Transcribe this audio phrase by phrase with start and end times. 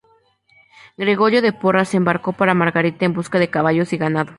[0.97, 4.29] Gregorio de Porras se embarcó para Margarita en busca de caballos y ganado.